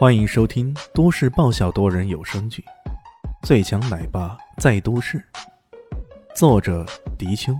[0.00, 2.64] 欢迎收听都市爆笑多人有声剧
[3.46, 5.18] 《最强奶爸在都市》，
[6.34, 6.86] 作者：
[7.18, 7.52] 迪秋，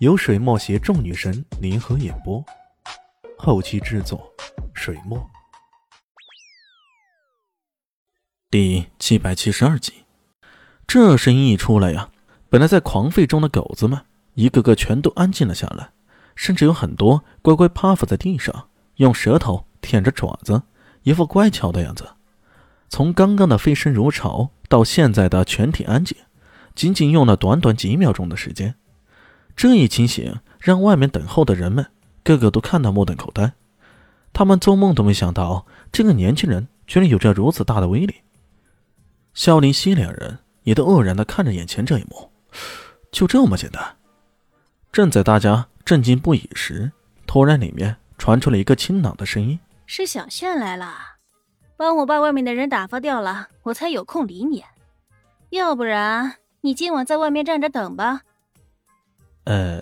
[0.00, 2.44] 由水墨携众女神联合演播，
[3.38, 4.30] 后期制作：
[4.74, 5.18] 水墨。
[8.50, 10.04] 第七百七十二集，
[10.86, 12.10] 这声音一出来呀，
[12.50, 14.04] 本来在狂吠中的狗子们，
[14.34, 15.88] 一个个全都安静了下来，
[16.36, 20.64] 甚至有很多乖乖趴伏在地上，用舌头舔着爪子。
[21.02, 22.10] 一副乖巧的样子，
[22.88, 26.16] 从刚刚的飞身如潮到现在的全体安静，
[26.74, 28.74] 仅仅用了短短几秒钟的时间。
[29.56, 31.86] 这一情形让外面等候的人们
[32.22, 33.52] 个个都看到目瞪口呆，
[34.32, 38.16] 他们做梦都没想到这个年轻人居然有着如此大的威力。
[39.34, 42.30] 肖林熙两人也都愕然地看着眼前这一幕，
[43.10, 43.96] 就这么简单？
[44.92, 46.92] 正在大家震惊不已时，
[47.26, 49.58] 突然里面传出了一个清朗的声音。
[49.92, 51.16] 是小炫来了，
[51.76, 54.64] 帮我把外面的人打发掉了，我才有空理你。
[55.48, 58.20] 要不然你今晚在外面站着等吧。
[59.46, 59.80] 呃，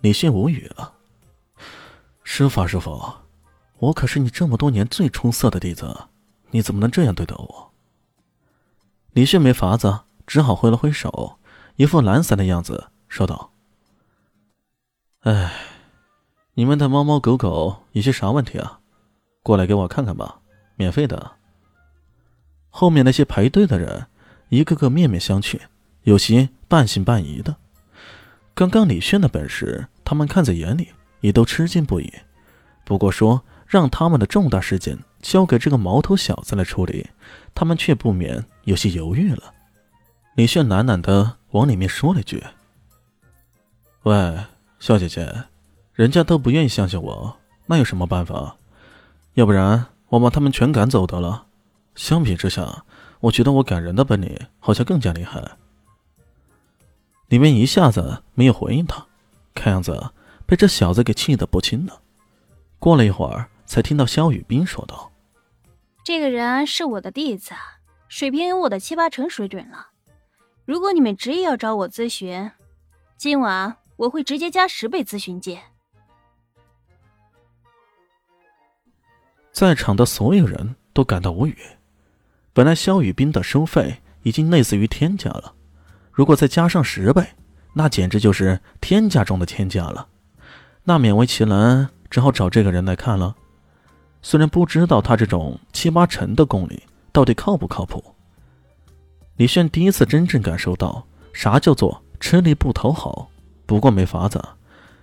[0.00, 0.94] 李迅无语了。
[2.22, 3.02] 师傅，师傅，
[3.78, 6.04] 我可是你这么多年最出色的弟子，
[6.52, 7.72] 你怎么能这样对待我？
[9.10, 11.40] 李迅没法子，只好挥了挥手，
[11.74, 13.50] 一副懒散的样子，说道
[15.26, 15.52] ：“哎。”
[16.58, 18.80] 你们的猫猫狗狗有些啥问题啊？
[19.44, 20.40] 过来给我看看吧，
[20.74, 21.30] 免费的。
[22.68, 24.08] 后面那些排队的人
[24.48, 25.60] 一个个面面相觑，
[26.02, 27.54] 有些半信半疑的。
[28.56, 30.88] 刚刚李炫的本事，他们看在眼里，
[31.20, 32.12] 也都吃惊不已。
[32.84, 37.08] 不过说让他们的重大事件交给这个毛头小子来处理，
[37.54, 39.54] 他们却不免有些犹豫了。
[40.34, 42.42] 李炫懒懒的往里面说了句
[44.02, 44.38] ：“喂，
[44.80, 45.44] 小姐姐。”
[45.98, 48.56] 人家都不愿意相信我，那有什么办法？
[49.34, 51.46] 要不然我把他们全赶走得了。
[51.96, 52.84] 相比之下，
[53.18, 55.42] 我觉得我赶人的本领好像更加厉害。
[57.26, 59.04] 里面一下子没有回应他，
[59.52, 60.12] 看样子
[60.46, 62.00] 被这小子给气得不轻了。
[62.78, 65.10] 过了一会儿，才听到肖雨冰说道
[66.04, 67.54] ：“这个人是我的弟子，
[68.06, 69.88] 水平有我的七八成水准了。
[70.64, 72.52] 如果你们执意要找我咨询，
[73.16, 75.58] 今晚我会直接加十倍咨询金。”
[79.58, 81.58] 在场的所有人都感到无语。
[82.52, 85.52] 本来萧雨冰的收费已经类似于天价了，
[86.12, 87.26] 如果再加上十倍，
[87.72, 90.06] 那简直就是天价中的天价了。
[90.84, 93.34] 那勉为其难，只好找这个人来看了。
[94.22, 96.80] 虽然不知道他这种七八成的功力
[97.10, 98.14] 到底靠不靠谱，
[99.38, 103.28] 李炫第一次真正感受到啥叫做吃力不讨好。
[103.66, 104.40] 不过没法子，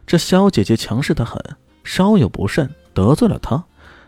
[0.07, 1.37] 这萧姐姐强势的很，
[1.83, 3.61] 稍有不慎得罪了她。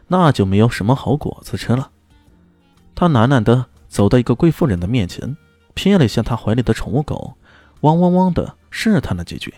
[0.07, 1.91] 那就没有什么好果子吃了。
[2.95, 5.37] 他懒懒的走到一个贵妇人的面前，
[5.75, 7.35] 瞥了一下她怀里的宠物狗，
[7.81, 9.53] 汪汪汪的试探了几句。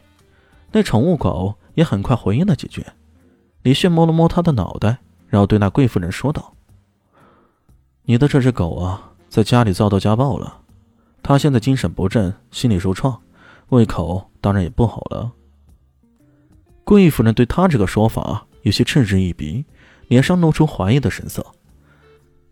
[0.72, 2.86] 那宠物狗也很快回应了几句。
[3.62, 6.54] 李炫摸了摸他的脑袋，然后对那贵妇人说道
[8.04, 10.62] ：“你的这只狗啊，在家里遭到家暴了。
[11.24, 13.22] 它现在精神不振，心理受创，
[13.70, 15.32] 胃口当然也不好了。”
[16.84, 19.66] 贵妇人对他这个说法有些嗤之以鼻。
[20.10, 21.46] 脸上露出怀疑的神色。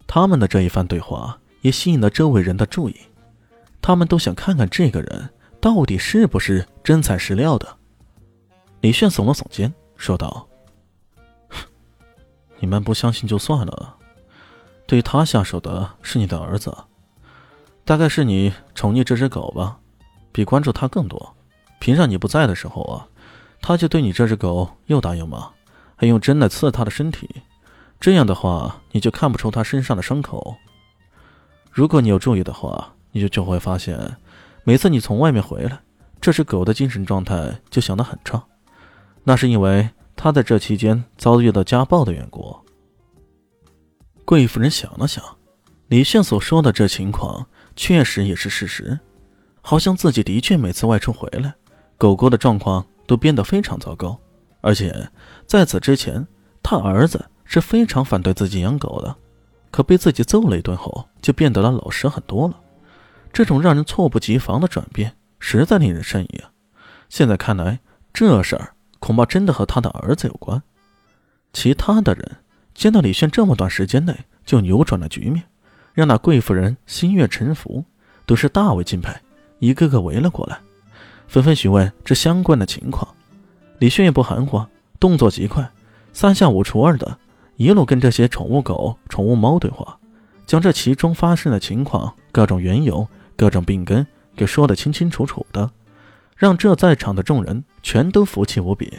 [0.05, 2.95] 他们的这一番对话也吸引了周围人的注意，
[3.81, 5.29] 他们都想看看这个人
[5.59, 7.67] 到底是不是真材实料的。
[8.79, 10.47] 李炫耸了耸肩，说道
[12.59, 13.97] ：“你们不相信就算了，
[14.85, 16.73] 对他下手的是你的儿子，
[17.83, 19.79] 大概是你宠溺这只狗吧，
[20.31, 21.35] 比关注他更多。
[21.79, 23.07] 平常你不在的时候啊，
[23.61, 25.51] 他就对你这只狗又打又骂。”
[25.99, 27.27] 还用针来刺他的身体，
[27.99, 30.55] 这样的话你就看不出他身上的伤口。
[31.71, 34.17] 如果你有注意的话，你就就会发现，
[34.63, 35.79] 每次你从外面回来，
[36.19, 38.43] 这只狗的精神状态就响得很差。
[39.23, 42.55] 那是因为他在这期间遭遇了家暴的缘故。
[44.25, 45.23] 贵夫人想了想，
[45.87, 48.99] 李炫所说的这情况确实也是事实，
[49.61, 51.53] 好像自己的确每次外出回来，
[51.97, 54.19] 狗狗的状况都变得非常糟糕。
[54.61, 55.09] 而且
[55.45, 56.25] 在此之前，
[56.63, 59.15] 他儿子是非常反对自己养狗的，
[59.71, 62.59] 可被自己揍了一顿后，就变得了老实很多了。
[63.33, 66.51] 这种让人猝不及防的转变，实在令人生疑啊！
[67.09, 67.79] 现在看来，
[68.13, 70.61] 这事儿恐怕真的和他的儿子有关。
[71.53, 72.37] 其他的人
[72.73, 74.15] 见到李炫这么短时间内
[74.45, 75.43] 就扭转了局面，
[75.93, 77.83] 让那贵妇人心悦诚服，
[78.25, 79.13] 都是大为敬佩，
[79.59, 80.59] 一个个围了过来，
[81.27, 83.07] 纷纷询问这相关的情况。
[83.79, 84.65] 李炫也不含糊，
[84.99, 85.69] 动作极快，
[86.11, 87.17] 三下五除二的
[87.57, 89.97] 一路跟这些宠物狗、宠物猫对话，
[90.45, 93.05] 将这其中发生的情况、各种缘由、
[93.35, 94.05] 各种病根
[94.35, 95.69] 给说得清清楚楚的，
[96.35, 98.93] 让这在场的众人全都服气无比。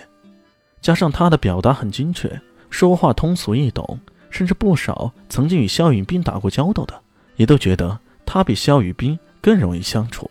[0.81, 7.01] 加上他的表达很精确，说话通俗易懂，甚至不少曾经与肖雨冰打过交道的，
[7.37, 10.29] 也都觉得他比肖雨冰更容易相处。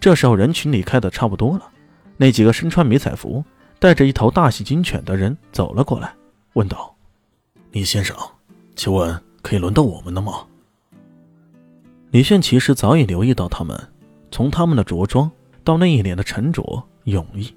[0.00, 1.68] 这时候人群里开的差不多了，
[2.16, 3.44] 那几个身穿迷彩服、
[3.78, 6.12] 带着一头大型警犬的人走了过来，
[6.52, 6.93] 问道
[7.74, 8.16] ：“李先生，
[8.76, 10.46] 请问可以轮到我们了吗？”
[12.12, 13.76] 李炫其实早已留意到他们，
[14.30, 15.28] 从他们的着装
[15.64, 17.52] 到那一脸的沉着勇毅，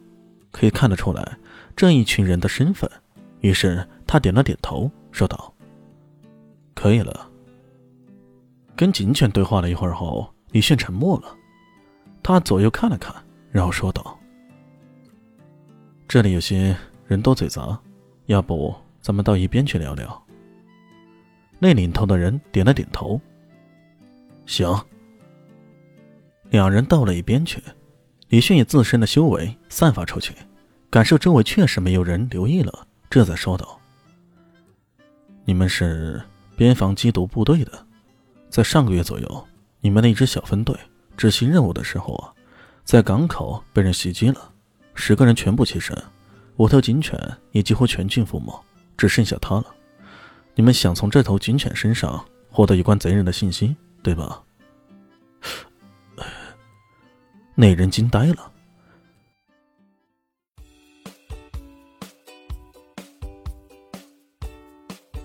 [0.49, 1.37] 可以看得出来。
[1.75, 2.89] 这一群人的身份，
[3.41, 5.53] 于是他点了点头，说道
[6.73, 7.29] ：“可以了。”
[8.75, 11.27] 跟警犬对话了一会儿后，李炫沉默了。
[12.23, 13.15] 他左右看了看，
[13.51, 14.17] 然后说道
[16.09, 16.75] ：“这里有些
[17.05, 17.79] 人多嘴杂，
[18.25, 18.73] 要不
[19.07, 20.21] 咱们到一边去聊聊？”
[21.59, 23.21] 那领头的人点了点头
[24.45, 24.69] ：“行。”
[26.51, 27.63] 两人到了一边去，
[28.27, 30.33] 李迅以自身的修为散发出去。
[30.89, 33.79] 感受周围确实没有人留意了，这才说道
[35.45, 36.21] ：“你们是
[36.57, 37.87] 边防缉毒部队的，
[38.49, 39.47] 在上个月左右，
[39.79, 40.77] 你们的一支小分队
[41.15, 42.33] 执行任务的时候啊，
[42.83, 44.51] 在港口被人袭击了，
[44.95, 45.97] 十个人全部牺牲，
[46.57, 47.17] 五头警犬
[47.51, 48.53] 也几乎全军覆没，
[48.97, 49.65] 只剩下他了。
[50.55, 54.43] 你们想从这头警犬身上获得有关贼人的信息，对吧？”
[57.53, 58.51] 那人惊呆了。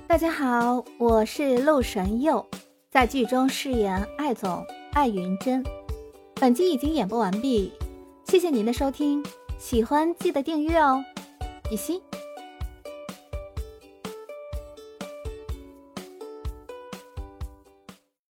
[0.07, 2.47] 大家好，我是陆神佑，
[2.91, 5.65] 在剧中饰演艾总艾云珍。
[6.35, 7.73] 本集已经演播完毕，
[8.27, 9.25] 谢谢您的收听，
[9.59, 11.03] 喜欢记得订阅哦，
[11.71, 11.99] 比心。